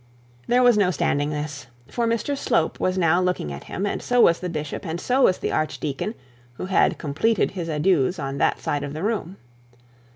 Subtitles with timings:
[0.47, 4.01] There was no standing for this, for Mr Slope was now looking at him, and
[4.01, 6.15] so was the bishop, and so was the archdeacon,
[6.53, 9.37] who had completed his adieux on that side of the room.